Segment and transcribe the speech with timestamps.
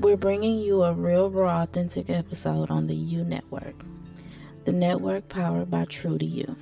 [0.00, 3.74] We're bringing you a real, raw, authentic episode on the U Network,
[4.64, 6.54] the network powered by True to You.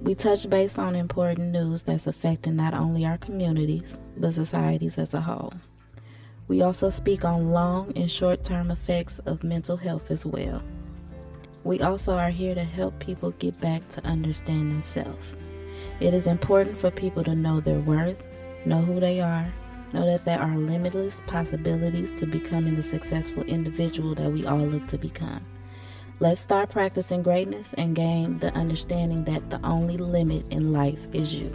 [0.00, 5.12] We touch base on important news that's affecting not only our communities, but societies as
[5.12, 5.52] a whole.
[6.48, 10.62] We also speak on long and short term effects of mental health as well.
[11.62, 15.36] We also are here to help people get back to understanding self.
[16.00, 18.26] It is important for people to know their worth,
[18.64, 19.52] know who they are,
[19.92, 24.86] know that there are limitless possibilities to becoming the successful individual that we all look
[24.88, 25.44] to become.
[26.20, 31.34] Let's start practicing greatness and gain the understanding that the only limit in life is
[31.34, 31.50] you.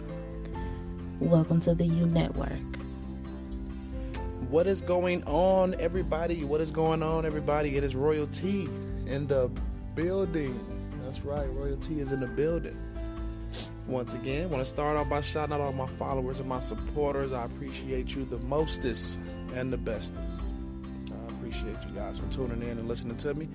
[1.20, 2.60] Welcome to the U Network.
[4.50, 6.44] What is going on, everybody?
[6.44, 7.76] What is going on, everybody?
[7.76, 8.68] It is Royalty
[9.06, 9.50] in the
[9.94, 10.60] building.
[11.02, 12.76] That's right, Royalty is in the building.
[13.88, 17.32] Once again, want to start off by shouting out all my followers and my supporters.
[17.32, 19.18] I appreciate you the mostest
[19.54, 20.52] and the bestest.
[21.12, 23.48] I appreciate you guys for tuning in and listening to me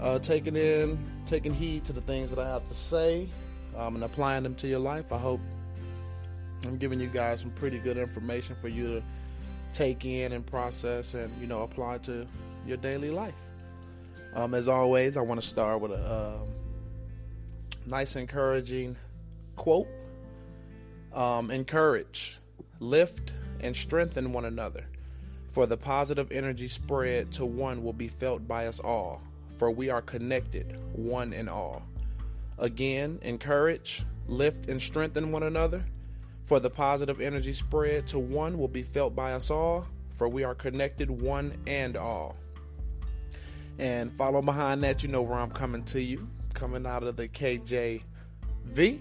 [0.00, 3.28] uh, taking in, taking heed to the things that I have to say,
[3.76, 5.12] um, and applying them to your life.
[5.12, 5.40] I hope
[6.64, 9.02] I'm giving you guys some pretty good information for you to
[9.72, 12.26] take in and process, and you know apply to
[12.66, 13.34] your daily life.
[14.34, 16.38] Um, as always, I want to start with a uh,
[17.86, 18.96] nice, encouraging
[19.56, 19.88] quote.
[21.12, 22.38] Um, encourage,
[22.78, 24.84] lift, and strengthen one another,
[25.52, 29.22] for the positive energy spread to one will be felt by us all
[29.56, 31.82] for we are connected, one and all.
[32.58, 35.84] Again, encourage, lift, and strengthen one another,
[36.44, 40.44] for the positive energy spread to one will be felt by us all, for we
[40.44, 42.36] are connected, one and all.
[43.78, 47.28] And follow behind that, you know where I'm coming to you, coming out of the
[47.28, 49.00] KJV,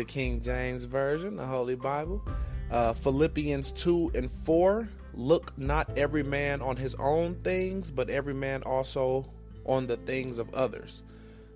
[0.00, 2.26] the King James Version, the Holy Bible.
[2.70, 8.32] Uh, Philippians 2 and 4 Look not every man on his own things, but every
[8.32, 9.30] man also
[9.66, 11.02] on the things of others.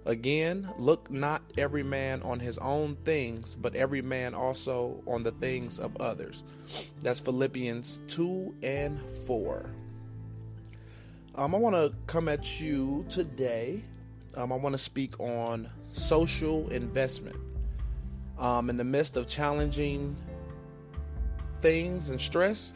[0.04, 5.32] Again, look not every man on his own things, but every man also on the
[5.32, 6.44] things of others.
[7.00, 9.70] That's Philippians 2 and 4.
[11.36, 13.82] Um, I want to come at you today.
[14.36, 17.36] Um, I want to speak on social investment.
[18.38, 20.16] Um, in the midst of challenging
[21.60, 22.72] things and stress,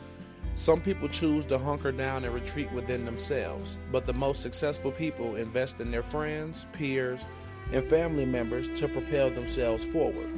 [0.55, 5.37] some people choose to hunker down and retreat within themselves, but the most successful people
[5.37, 7.29] invest in their friends, peers,
[7.73, 10.31] and family members to propel themselves forward.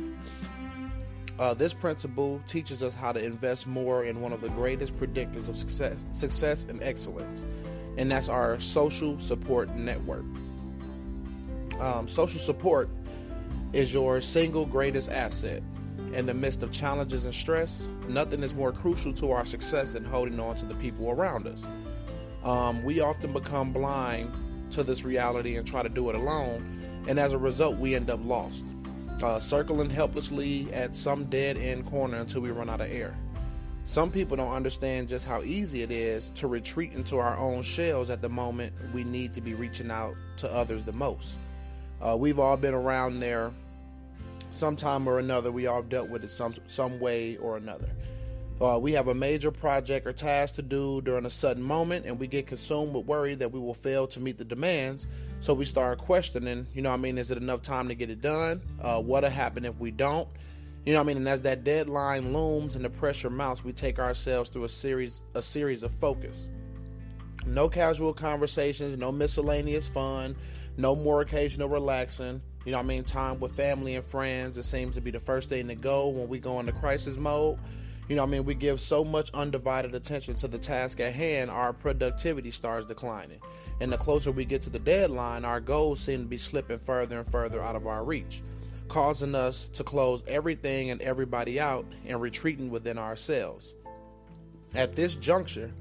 [1.38, 5.48] Uh, this principle teaches us how to invest more in one of the greatest predictors
[5.48, 7.46] of success, success and excellence,
[7.96, 10.24] and that's our social support network.
[11.78, 12.90] Um, social support
[13.72, 15.62] is your single greatest asset
[16.12, 20.04] in the midst of challenges and stress, nothing is more crucial to our success than
[20.04, 21.64] holding on to the people around us.
[22.42, 24.32] Um, we often become blind
[24.72, 28.10] to this reality and try to do it alone, and as a result, we end
[28.10, 28.66] up lost,
[29.22, 33.16] uh, circling helplessly at some dead end corner until we run out of air.
[33.84, 38.10] Some people don't understand just how easy it is to retreat into our own shells
[38.10, 41.38] at the moment we need to be reaching out to others the most.
[42.00, 43.52] Uh, we've all been around there
[44.50, 47.88] sometime or another, we all dealt with it some some way or another.
[48.60, 52.18] Uh, we have a major project or task to do during a sudden moment, and
[52.18, 55.06] we get consumed with worry that we will fail to meet the demands.
[55.40, 58.20] So we start questioning, you know, I mean, is it enough time to get it
[58.20, 58.60] done?
[58.82, 60.28] Uh, what'll happen if we don't?
[60.84, 63.98] You know, I mean, and as that deadline looms and the pressure mounts, we take
[63.98, 66.50] ourselves through a series a series of focus.
[67.46, 70.36] No casual conversations, no miscellaneous fun,
[70.76, 72.42] no more occasional relaxing.
[72.64, 73.04] You know I mean?
[73.04, 74.58] Time with family and friends.
[74.58, 77.58] It seems to be the first thing to go when we go into crisis mode.
[78.08, 78.44] You know I mean?
[78.44, 83.40] We give so much undivided attention to the task at hand, our productivity starts declining.
[83.80, 87.20] And the closer we get to the deadline, our goals seem to be slipping further
[87.20, 88.42] and further out of our reach,
[88.88, 93.74] causing us to close everything and everybody out and retreating within ourselves.
[94.74, 95.72] At this juncture,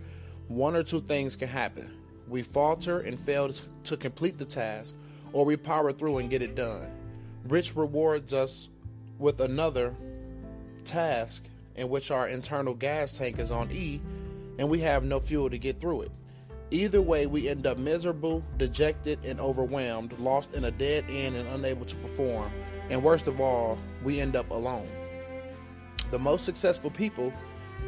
[0.50, 1.90] one or two things can happen.
[2.28, 3.50] We falter and fail
[3.84, 4.94] to complete the task,
[5.32, 6.92] or we power through and get it done.
[7.48, 8.70] Rich rewards us
[9.18, 9.96] with another
[10.84, 14.02] task in which our internal gas tank is on E
[14.60, 16.12] and we have no fuel to get through it.
[16.72, 21.48] Either way, we end up miserable, dejected, and overwhelmed, lost in a dead end and
[21.50, 22.52] unable to perform.
[22.90, 24.88] And worst of all, we end up alone.
[26.12, 27.34] The most successful people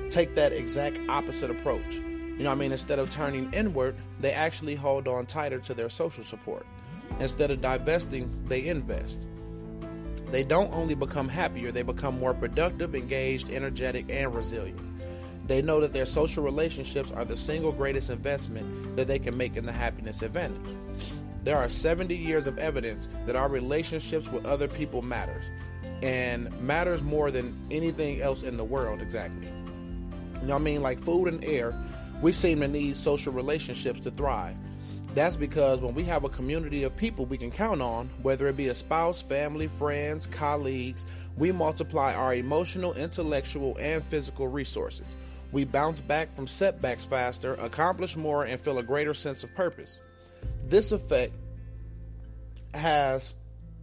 [0.10, 2.02] take that exact opposite approach.
[2.42, 2.72] You know what I mean?
[2.72, 6.66] Instead of turning inward, they actually hold on tighter to their social support.
[7.20, 9.28] Instead of divesting, they invest.
[10.32, 14.82] They don't only become happier, they become more productive, engaged, energetic, and resilient.
[15.46, 19.56] They know that their social relationships are the single greatest investment that they can make
[19.56, 20.76] in the happiness advantage.
[21.44, 25.46] There are 70 years of evidence that our relationships with other people matters
[26.02, 29.46] and matters more than anything else in the world exactly.
[30.42, 30.82] You know what I mean?
[30.82, 31.72] Like food and air,
[32.22, 34.56] we seem to need social relationships to thrive.
[35.14, 38.56] That's because when we have a community of people we can count on, whether it
[38.56, 45.16] be a spouse, family, friends, colleagues, we multiply our emotional, intellectual, and physical resources.
[45.52, 50.00] We bounce back from setbacks faster, accomplish more, and feel a greater sense of purpose.
[50.66, 51.34] This effect
[52.74, 53.36] has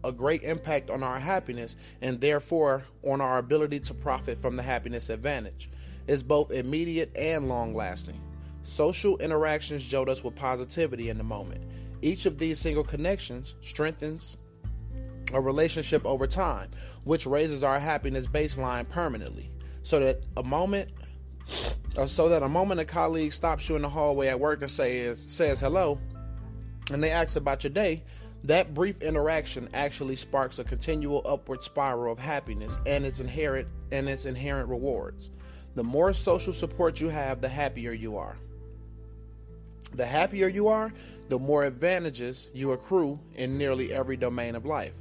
[0.02, 4.62] a great impact on our happiness and therefore on our ability to profit from the
[4.62, 5.68] happiness advantage.
[6.06, 8.18] It's both immediate and long lasting.
[8.68, 11.64] Social interactions jolt us with positivity in the moment.
[12.02, 14.36] Each of these single connections strengthens
[15.32, 16.70] a relationship over time,
[17.04, 19.50] which raises our happiness baseline permanently.
[19.82, 20.90] So that a moment
[21.96, 24.70] or so that a moment a colleague stops you in the hallway at work and
[24.70, 25.98] says says hello
[26.92, 28.04] and they ask about your day,
[28.44, 34.08] that brief interaction actually sparks a continual upward spiral of happiness and its inherent and
[34.08, 35.30] its inherent rewards.
[35.74, 38.36] The more social support you have, the happier you are.
[39.94, 40.92] The happier you are,
[41.28, 44.94] the more advantages you accrue in nearly every domain of life.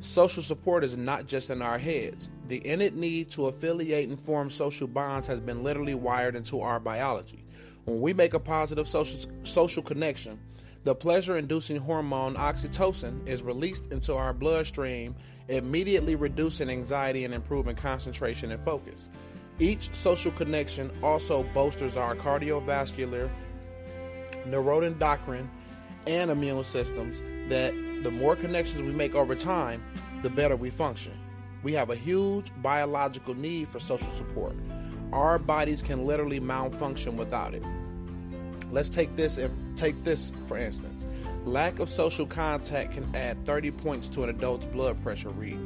[0.00, 2.30] Social support is not just in our heads.
[2.48, 6.80] The innate need to affiliate and form social bonds has been literally wired into our
[6.80, 7.44] biology.
[7.84, 10.40] When we make a positive social, social connection,
[10.84, 15.14] the pleasure inducing hormone oxytocin is released into our bloodstream,
[15.48, 19.10] immediately reducing anxiety and improving concentration and focus.
[19.58, 23.28] Each social connection also bolsters our cardiovascular,
[24.46, 25.48] neuroendocrine,
[26.06, 29.82] and immune systems that the more connections we make over time,
[30.22, 31.12] the better we function.
[31.62, 34.54] We have a huge biological need for social support.
[35.12, 37.62] Our bodies can literally malfunction without it.
[38.70, 41.04] Let's take this and take this for instance.
[41.44, 45.58] Lack of social contact can add 30 points to an adult's blood pressure read.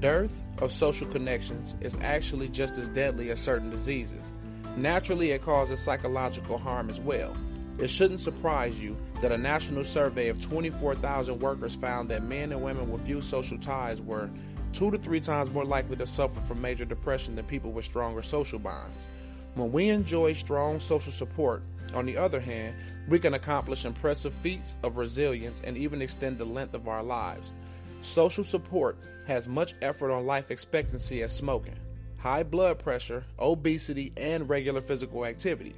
[0.00, 4.32] Dearth of social connections is actually just as deadly as certain diseases.
[4.76, 7.36] Naturally, it causes psychological harm as well.
[7.78, 12.62] It shouldn't surprise you that a national survey of 24,000 workers found that men and
[12.62, 14.28] women with few social ties were
[14.72, 18.22] two to three times more likely to suffer from major depression than people with stronger
[18.22, 19.06] social bonds.
[19.54, 21.62] When we enjoy strong social support,
[21.94, 22.74] on the other hand,
[23.08, 27.54] we can accomplish impressive feats of resilience and even extend the length of our lives.
[28.00, 31.78] Social support has much effort on life expectancy as smoking,
[32.18, 35.74] high blood pressure, obesity, and regular physical activity.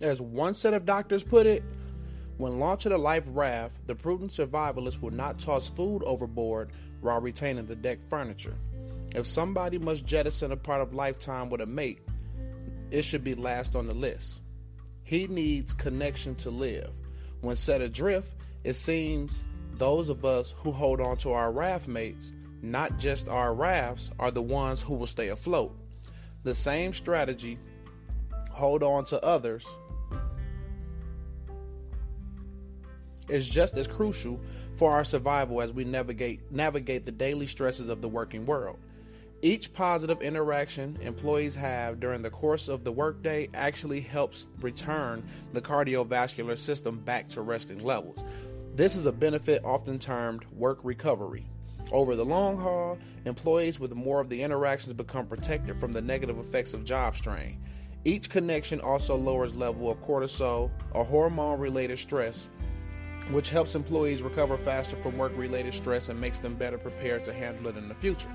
[0.00, 1.62] As one set of doctors put it,
[2.38, 6.70] when launching a life raft, the prudent survivalist will not toss food overboard
[7.02, 8.56] while retaining the deck furniture.
[9.14, 12.00] If somebody must jettison a part of lifetime with a mate,
[12.90, 14.40] it should be last on the list.
[15.02, 16.90] He needs connection to live.
[17.40, 19.44] When set adrift, it seems
[19.74, 22.32] those of us who hold on to our raft mates,
[22.62, 25.76] not just our rafts, are the ones who will stay afloat.
[26.42, 27.58] The same strategy,
[28.50, 29.66] hold on to others,
[33.30, 34.40] is just as crucial
[34.76, 38.78] for our survival as we navigate navigate the daily stresses of the working world.
[39.42, 45.62] Each positive interaction employees have during the course of the workday actually helps return the
[45.62, 48.22] cardiovascular system back to resting levels.
[48.74, 51.46] This is a benefit often termed work recovery.
[51.90, 56.38] Over the long haul, employees with more of the interactions become protected from the negative
[56.38, 57.58] effects of job strain.
[58.04, 62.48] Each connection also lowers level of cortisol, a hormone related stress,
[63.32, 67.32] which helps employees recover faster from work related stress and makes them better prepared to
[67.32, 68.30] handle it in the future.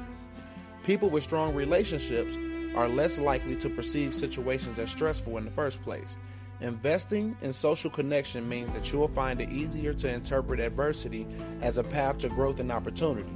[0.83, 2.37] People with strong relationships
[2.75, 6.17] are less likely to perceive situations as stressful in the first place.
[6.61, 11.27] Investing in social connection means that you will find it easier to interpret adversity
[11.61, 13.29] as a path to growth and opportunity.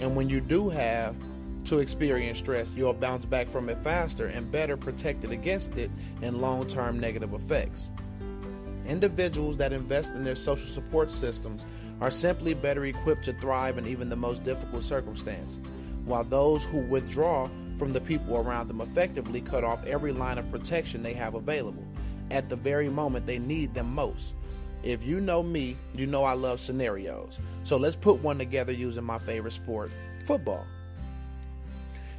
[0.00, 1.16] And when you do have
[1.64, 5.90] to experience stress, you'll bounce back from it faster and better protected against it
[6.22, 7.90] and long term negative effects.
[8.88, 11.66] Individuals that invest in their social support systems
[12.00, 15.72] are simply better equipped to thrive in even the most difficult circumstances
[16.06, 20.50] while those who withdraw from the people around them effectively cut off every line of
[20.50, 21.84] protection they have available
[22.30, 24.34] at the very moment they need them most.
[24.82, 27.40] If you know me, you know I love scenarios.
[27.64, 29.90] So let's put one together using my favorite sport,
[30.26, 30.64] football.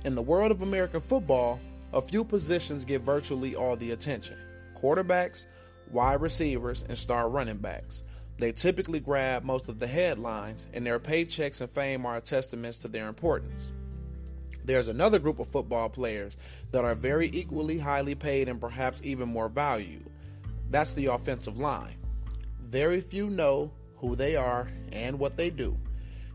[0.04, 1.60] In the world of American football,
[1.94, 4.38] a few positions get virtually all the attention
[4.76, 5.46] quarterbacks,
[5.92, 8.04] wide receivers, and star running backs.
[8.38, 12.76] They typically grab most of the headlines, and their paychecks and fame are a testament
[12.82, 13.72] to their importance.
[14.64, 16.38] There's another group of football players
[16.72, 20.06] that are very equally highly paid and perhaps even more valued.
[20.70, 21.96] That's the offensive line.
[22.60, 25.78] Very few know who they are and what they do.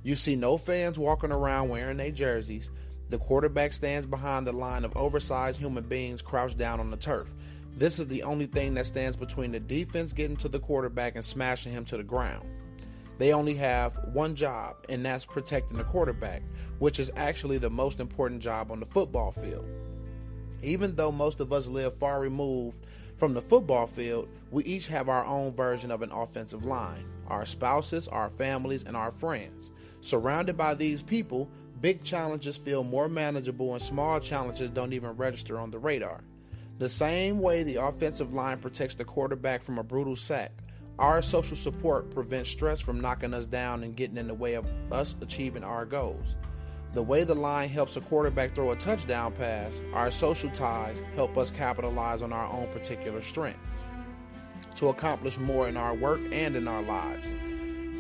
[0.03, 2.71] You see no fans walking around wearing their jerseys.
[3.11, 7.29] The quarterback stands behind the line of oversized human beings crouched down on the turf.
[7.77, 11.25] This is the only thing that stands between the defense getting to the quarterback and
[11.25, 12.47] smashing him to the ground.
[13.19, 16.43] They only have one job, and that's protecting the quarterback,
[16.79, 19.67] which is actually the most important job on the football field.
[20.63, 22.87] Even though most of us live far removed
[23.17, 27.47] from the football field, we each have our own version of an offensive line our
[27.47, 29.73] spouses, our families, and our friends.
[30.01, 31.49] Surrounded by these people,
[31.81, 36.23] big challenges feel more manageable and small challenges don't even register on the radar.
[36.83, 40.51] The same way the offensive line protects the quarterback from a brutal sack,
[40.99, 44.67] our social support prevents stress from knocking us down and getting in the way of
[44.91, 46.35] us achieving our goals.
[46.93, 51.39] The way the line helps a quarterback throw a touchdown pass, our social ties help
[51.39, 53.85] us capitalize on our own particular strengths
[54.75, 57.33] to accomplish more in our work and in our lives.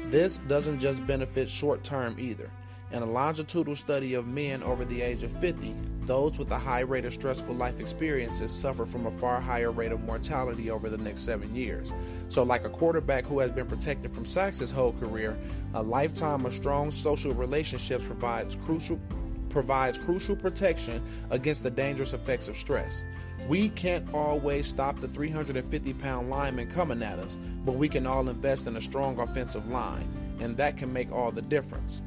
[0.06, 2.50] This doesn't just benefit short term either.
[2.92, 6.80] In a longitudinal study of men over the age of 50, those with a high
[6.80, 10.98] rate of stressful life experiences suffer from a far higher rate of mortality over the
[10.98, 11.90] next seven years.
[12.28, 15.38] So, like a quarterback who has been protected from sacks his whole career,
[15.72, 19.00] a lifetime of strong social relationships provides crucial
[19.48, 23.04] provides crucial protection against the dangerous effects of stress.
[23.48, 28.28] We can't always stop the 350 pound lineman coming at us, but we can all
[28.28, 30.08] invest in a strong offensive line,
[30.40, 32.02] and that can make all the difference.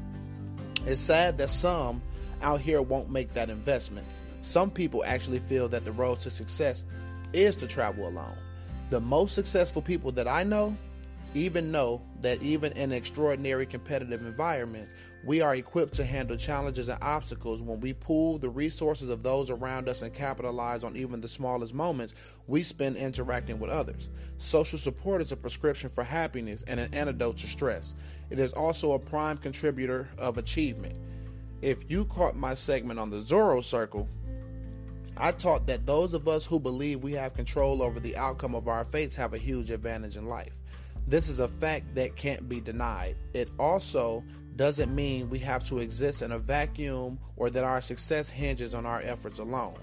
[0.86, 2.00] It's sad that some
[2.42, 4.06] out here won't make that investment.
[4.42, 6.84] Some people actually feel that the road to success
[7.32, 8.36] is to travel alone.
[8.90, 10.76] The most successful people that I know
[11.34, 14.88] even know that even in an extraordinary competitive environment,
[15.26, 19.50] we are equipped to handle challenges and obstacles when we pool the resources of those
[19.50, 22.14] around us and capitalize on even the smallest moments
[22.46, 24.08] we spend interacting with others.
[24.38, 27.96] Social support is a prescription for happiness and an antidote to stress.
[28.30, 30.94] It is also a prime contributor of achievement.
[31.60, 34.08] If you caught my segment on the Zorro Circle,
[35.16, 38.68] I taught that those of us who believe we have control over the outcome of
[38.68, 40.52] our fates have a huge advantage in life.
[41.08, 43.16] This is a fact that can't be denied.
[43.32, 44.22] It also
[44.56, 48.86] doesn't mean we have to exist in a vacuum or that our success hinges on
[48.86, 49.76] our efforts alone.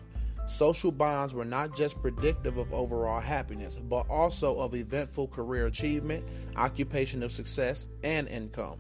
[0.46, 6.26] Social bonds were not just predictive of overall happiness, but also of eventful career achievement,
[6.58, 8.80] occupational success, and income.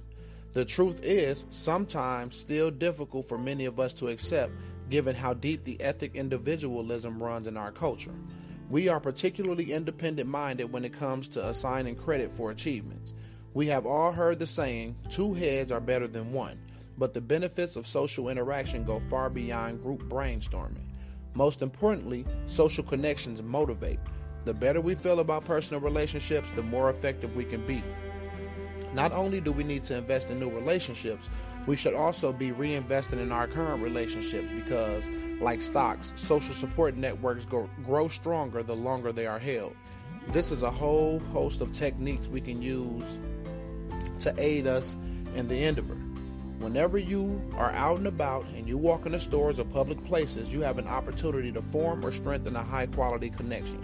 [0.51, 4.51] The truth is, sometimes still difficult for many of us to accept
[4.89, 8.13] given how deep the ethic individualism runs in our culture.
[8.69, 13.13] We are particularly independent minded when it comes to assigning credit for achievements.
[13.53, 16.57] We have all heard the saying, two heads are better than one,
[16.98, 20.88] but the benefits of social interaction go far beyond group brainstorming.
[21.36, 24.00] Most importantly, social connections motivate.
[24.45, 27.83] The better we feel about personal relationships, the more effective we can be.
[28.95, 31.29] Not only do we need to invest in new relationships,
[31.67, 35.07] we should also be reinvesting in our current relationships because,
[35.39, 39.75] like stocks, social support networks grow stronger the longer they are held.
[40.29, 43.19] This is a whole host of techniques we can use
[44.24, 44.96] to aid us
[45.36, 45.98] in the endeavor.
[46.60, 50.51] Whenever you are out and about and you walk in the stores or public places,
[50.51, 53.80] you have an opportunity to form or strengthen a high quality connection.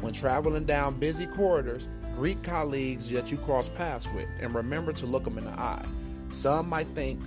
[0.00, 5.06] When traveling down busy corridors, greet colleagues that you cross paths with and remember to
[5.06, 5.84] look them in the eye.
[6.30, 7.20] Some might think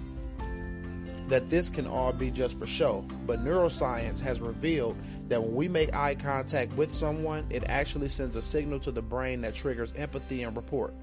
[1.29, 4.97] that this can all be just for show, but neuroscience has revealed
[5.27, 9.01] that when we make eye contact with someone, it actually sends a signal to the
[9.01, 10.93] brain that triggers empathy and rapport.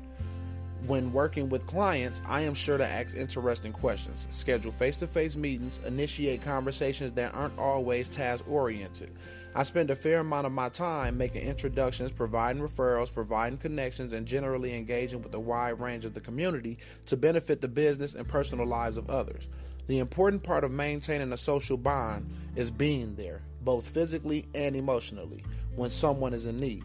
[0.86, 5.34] When working with clients, I am sure to ask interesting questions, schedule face to face
[5.34, 9.10] meetings, initiate conversations that aren't always task oriented.
[9.54, 14.26] I spend a fair amount of my time making introductions, providing referrals, providing connections, and
[14.26, 16.76] generally engaging with a wide range of the community
[17.06, 19.48] to benefit the business and personal lives of others.
[19.86, 25.44] The important part of maintaining a social bond is being there, both physically and emotionally,
[25.76, 26.84] when someone is in need.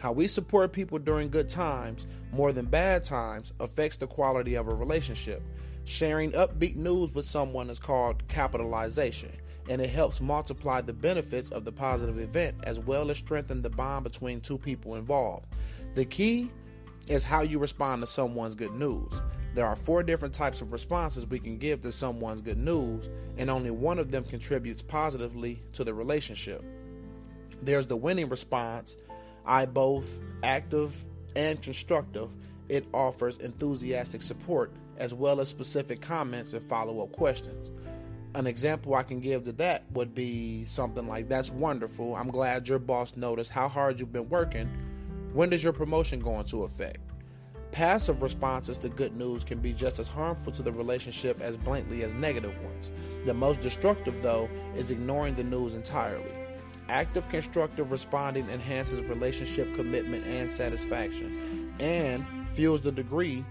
[0.00, 4.68] How we support people during good times more than bad times affects the quality of
[4.68, 5.42] a relationship.
[5.84, 9.30] Sharing upbeat news with someone is called capitalization,
[9.70, 13.70] and it helps multiply the benefits of the positive event as well as strengthen the
[13.70, 15.46] bond between two people involved.
[15.94, 16.50] The key
[17.08, 19.22] is how you respond to someone's good news.
[19.54, 23.48] There are four different types of responses we can give to someone's good news, and
[23.48, 26.62] only one of them contributes positively to the relationship.
[27.62, 28.96] There's the winning response,
[29.46, 30.92] I both active
[31.34, 32.30] and constructive.
[32.68, 37.70] It offers enthusiastic support as well as specific comments and follow up questions.
[38.36, 42.14] an example I can give to that would be something like that's wonderful.
[42.14, 44.68] I'm glad your boss noticed how hard you've been working.
[45.32, 46.98] When does your promotion go into effect?
[47.72, 52.04] Passive responses to good news can be just as harmful to the relationship as blatantly
[52.04, 52.90] as negative ones.
[53.24, 56.32] The most destructive, though, is ignoring the news entirely.
[56.88, 63.44] Active constructive responding enhances relationship commitment and satisfaction and fuels the degree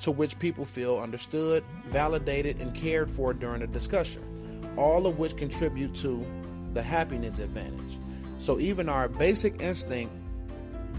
[0.00, 4.22] to which people feel understood, validated, and cared for during a discussion,
[4.76, 6.26] all of which contribute to
[6.72, 7.98] the happiness advantage.
[8.38, 10.12] So, even our basic instinct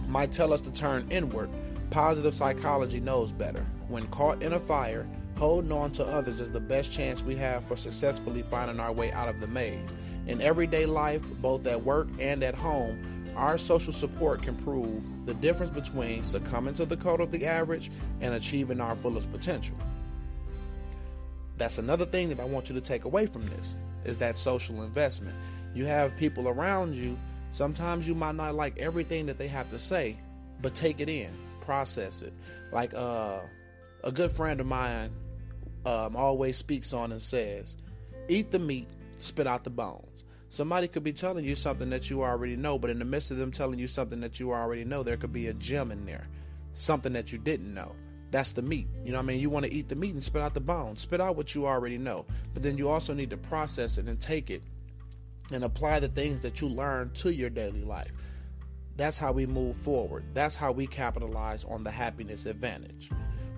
[0.08, 1.50] might tell us to turn inward.
[1.90, 3.66] Positive psychology knows better.
[3.90, 5.06] When caught in a fire,
[5.38, 9.12] holding on to others is the best chance we have for successfully finding our way
[9.12, 9.96] out of the maze.
[10.28, 15.34] In everyday life, both at work and at home, our social support can prove the
[15.36, 19.76] difference between succumbing to the code of the average and achieving our fullest potential.
[21.58, 24.84] That's another thing that I want you to take away from this is that social
[24.84, 25.36] investment.
[25.74, 27.18] You have people around you,
[27.52, 30.18] sometimes you might not like everything that they have to say,
[30.62, 32.34] but take it in, process it.
[32.72, 33.40] Like uh,
[34.04, 35.12] a good friend of mine
[35.86, 37.76] um, always speaks on and says,
[38.28, 38.90] eat the meat,
[39.20, 40.24] spit out the bones.
[40.50, 43.38] Somebody could be telling you something that you already know, but in the midst of
[43.38, 46.28] them telling you something that you already know, there could be a gem in there,
[46.74, 47.94] something that you didn't know.
[48.32, 48.88] That's the meat.
[49.04, 49.40] You know what I mean?
[49.40, 51.02] You want to eat the meat and spit out the bones.
[51.02, 52.26] Spit out what you already know.
[52.54, 54.62] But then you also need to process it and take it
[55.52, 58.12] and apply the things that you learn to your daily life.
[58.98, 60.26] That's how we move forward.
[60.34, 63.10] That's how we capitalize on the happiness advantage.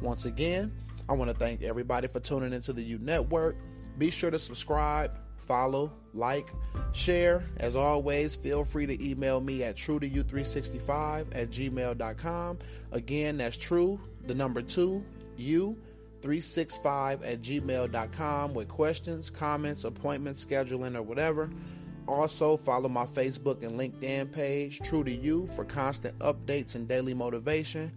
[0.01, 0.72] Once again,
[1.09, 3.55] I want to thank everybody for tuning into the U Network.
[3.97, 6.51] Be sure to subscribe, follow, like,
[6.91, 7.43] share.
[7.57, 12.59] As always, feel free to email me at true to you365 at gmail.com.
[12.91, 15.03] Again, that's true, the number two,
[15.37, 15.77] you.
[16.21, 21.49] 365 at gmail.com with questions, comments, appointments, scheduling, or whatever.
[22.07, 27.13] Also, follow my Facebook and LinkedIn page, True to You, for constant updates and daily
[27.13, 27.91] motivation.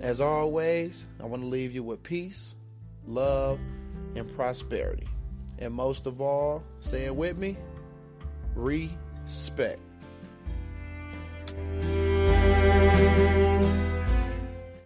[0.00, 2.56] As always, I want to leave you with peace,
[3.04, 3.58] love,
[4.16, 5.06] and prosperity.
[5.58, 7.58] And most of all, say it with me
[8.54, 9.80] respect.